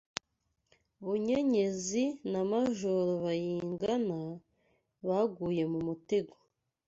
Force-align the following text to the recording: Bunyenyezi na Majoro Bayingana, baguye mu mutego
Bunyenyezi 1.03 2.03
na 2.31 2.41
Majoro 2.49 3.11
Bayingana, 3.23 4.19
baguye 5.07 5.63
mu 5.71 5.79
mutego 5.87 6.35